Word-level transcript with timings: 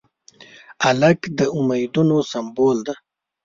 هلک 0.83 1.19
د 1.37 1.39
امیدونو 1.57 2.17
سمبول 2.31 2.77
دی. 2.85 2.95